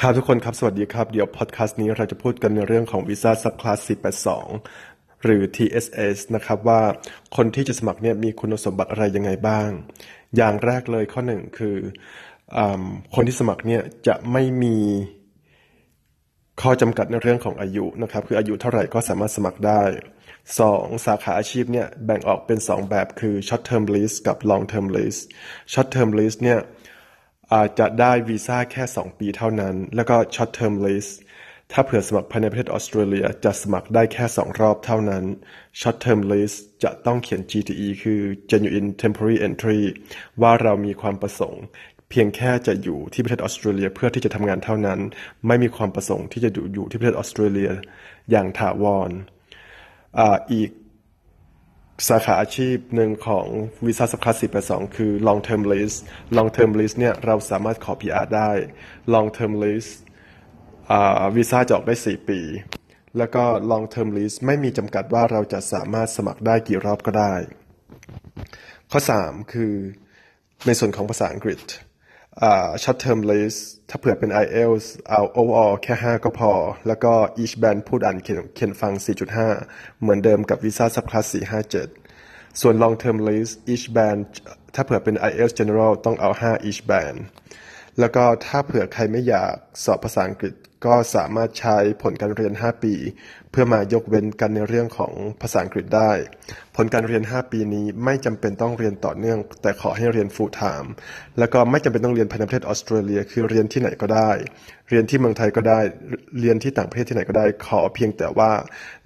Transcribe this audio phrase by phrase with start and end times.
[0.00, 3.78] ครับทุกคนครับ สวัสดีครับ เดี๋ยวพอดแคสต์นี้เราจะพูดกันในเรื่องของวีซ่าซับคลาส
[4.54, 6.80] 482 หรือ TSS นะครับว่า
[7.36, 9.68] คนที่จะสมัครเนี่ยมีคุณสมบัติอะไรยังไงบ้าง
[10.36, 11.76] อย่างแรกเลยข้อหนึ่งคือ
[12.56, 12.58] อ
[13.14, 14.76] คนที่สมัครเนี่ยจะไม่มี
[16.62, 19.82] ข้อจำกัดในเรื่องของอายุนะครับ คืออายุเท่าไหร่ก็สามารถสมัครได้
[20.42, 21.06] 2.
[21.06, 25.20] สาขาอาชีพเนี่ยแบ่งออกเป็น 2 แบบคือ short term lease กับ long term lease
[25.72, 26.60] short term lease เนี่ย
[27.54, 31.12] อาจจะได้วีซ่าแค่ 2 ปีเท่านั้น แล้วก็ short term lease
[31.72, 35.24] ถ้าเผื่อสมัครภายในประเทศออสเตรเลียจะสมัครได้แค่ 2 รอบเท่านั้น
[35.80, 39.80] short term lease จะต้องเขียน GTE คือ genuine temporary entry
[40.42, 41.64] ว่าเรามีความประสงค์
[42.10, 45.00] เพียงแค่จะอยู่ที่ประเทศออสเตรเลียเพื่อที่จะทำงานเท่านั้น
[45.46, 47.70] ไม่มีความประสงค์ที่จะอยู่อยู่ที่ประเทศออสเตรเลีย
[48.30, 49.10] อย่างถาวร
[50.18, 50.20] อ
[50.52, 50.70] อีก
[52.08, 53.46] สาขาอาชีพหนึ่งของ
[53.86, 55.96] วีซ่าสับคลาส482คือ long term lease
[56.36, 58.50] long term lease เนี่ยเราสามารถขอ PR ได้
[59.14, 59.90] long term lease
[61.36, 62.40] วีซ่าจะออกได้ 4 ปี
[63.18, 67.34] แล้วก็ long term lease ไม่มีจำกัดว่าเราจะสามารถสมัครได้กี่รอบก็ได้
[68.90, 69.72] ข้อ 3 คือ
[70.66, 71.60] ในส่วนของภาษาอังกฤษ
[72.82, 76.52] short term lease ถ้าเผื่อเป็น IELTS เอา overall แค่ 5 ก็พอ
[76.86, 78.92] แล้วก็ each band พูดอ่านเขียนเขียนฟัง
[79.46, 81.26] 4.5 เหมือนเดิมกับ Visa subclass
[81.94, 84.20] 457 ส่วน long term list each band
[84.74, 87.16] ถ้าเผื่อเป็น IELTS general ต้องเอา 5 each band
[88.00, 89.52] แล้วก็ถ้าเผื่อใครไม่อยาก
[89.84, 90.54] สอบภาษาอังกฤษ
[90.86, 92.94] ก็สามารถใช้ผลการเรียน 5 ปี
[93.50, 96.10] เพื่อมายกเว้นกันในเรื่องของภาษาอังกฤษได้
[96.76, 100.88] ผลการเรียน 5 ปีนี้ไม่จำเป็นต้องเรียนต่อเนื่อง แต่ขอให้เรียน full time
[101.38, 104.30] แล้วก็ไม่จำเป็นต้องเรียนภายในประเทศออสเตรเลีย คือเรียนที่ไหนก็ได้
[104.88, 105.80] เรียนที่เมืองไทยก็ได้
[106.40, 108.50] เรียนที่ต่างประเทศที่ไหนก็ได้ ขอเพียงแต่ว่า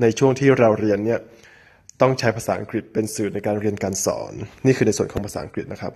[0.00, 1.20] ในช่วงที่เราเรียนเนี่ย
[2.00, 4.32] ต้องใช้ภาษาอังกฤษเป็นสื่อในการเรียนการสอน
[4.66, 5.94] นี่คือในส่วนของภาษาอังกฤษนะครับ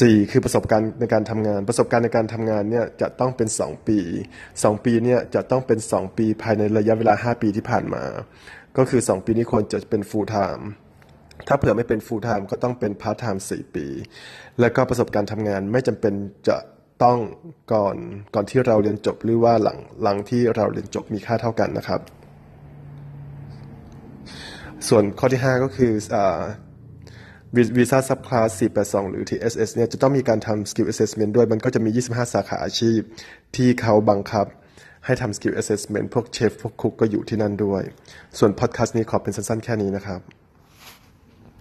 [0.00, 3.98] สี่คือประสบการณ์ในการทำงาน ประสบการณ์ในการทำงานเนี่ยจะต้องเป็น 2 ปี
[4.42, 8.04] 2 ปีเนี่ยจะต้องเป็น 2 ปีภายในระยะเวลา 5 ปีที่ผ่านมา
[8.76, 10.62] ก็คือ 2 ปีนี้ควรจะเป็น full time
[11.48, 13.86] ถ้าเผื่อไม่เป็น full time ก็ต้องเป็น part time 4 ปี
[14.60, 16.14] แล้วก็ประสบการณ์ทำงานไม่จำเป็น
[16.48, 16.56] จะ
[17.04, 17.18] ต้อง
[17.72, 17.96] ก่อน
[18.34, 22.00] ก่อนที่เราเรียนจบหรือว่าหลังหลังที่เราเรียนจบมีค่าเท่ากันนะครับ
[24.88, 25.92] ส่วนข้อที่ 5 ก็คือ
[27.78, 33.00] วีซ่าซับคลาส482 หรือ TSS เนี่ยจะต้องมีการทำ skill assessment ด้วย มันก็จะมี 25 สาขาอาชีพ
[33.56, 34.46] ที่เขาบังคับ
[35.04, 37.82] ให้ทำ skill assessment พวกเชฟ พวกคุกก็อยู่ที่นั่นด้วย
[38.38, 40.20] ส่วนพอดแคสต์นี้ขอเป็นสั้นๆ แค่นี้นะครับ